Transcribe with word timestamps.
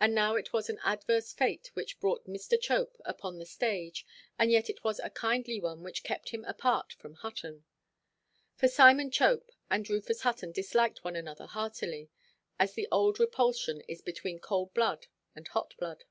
And 0.00 0.14
now 0.14 0.36
it 0.36 0.54
was 0.54 0.70
an 0.70 0.80
adverse 0.84 1.34
fate 1.34 1.70
which 1.74 2.00
brought 2.00 2.26
Mr. 2.26 2.58
Chope 2.58 2.96
upon 3.04 3.36
the 3.36 3.44
stage, 3.44 4.06
and 4.38 4.50
yet 4.50 4.70
it 4.70 4.82
was 4.84 4.98
a 4.98 5.10
kindly 5.10 5.60
one 5.60 5.82
which 5.82 6.02
kept 6.02 6.30
him 6.30 6.46
apart 6.46 6.94
from 6.94 7.16
Hutton. 7.16 7.64
For 8.56 8.68
Simon 8.68 9.10
Chope 9.10 9.50
and 9.68 9.86
Rufus 9.90 10.22
Hutton 10.22 10.50
disliked 10.50 11.04
one 11.04 11.14
another 11.14 11.44
heartily; 11.44 12.08
as 12.58 12.72
the 12.72 12.88
old 12.90 13.20
repulsion 13.20 13.82
is 13.82 14.00
between 14.00 14.38
cold 14.38 14.72
blood 14.72 15.08
and 15.36 15.46
hot 15.48 15.74
blood. 15.78 16.04